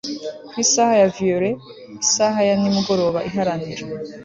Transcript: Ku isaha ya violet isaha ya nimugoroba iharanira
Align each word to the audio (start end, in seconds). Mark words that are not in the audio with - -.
Ku 0.49 0.53
isaha 0.65 0.93
ya 1.01 1.07
violet 1.15 1.57
isaha 2.07 2.39
ya 2.47 2.55
nimugoroba 2.61 3.19
iharanira 3.29 3.83